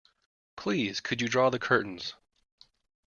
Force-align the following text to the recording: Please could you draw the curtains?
Please 0.55 0.99
could 0.99 1.21
you 1.21 1.27
draw 1.27 1.51
the 1.51 1.59
curtains? 1.59 2.15